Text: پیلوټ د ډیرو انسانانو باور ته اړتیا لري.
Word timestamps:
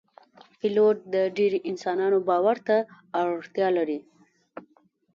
پیلوټ 0.59 0.97
د 1.13 1.15
ډیرو 1.37 1.59
انسانانو 1.69 2.17
باور 2.27 2.57
ته 2.67 2.77
اړتیا 3.21 3.67
لري. 3.77 3.99